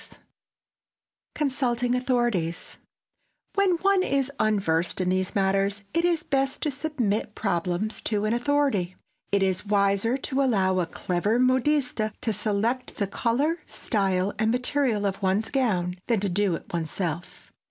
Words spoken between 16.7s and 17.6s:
one's self.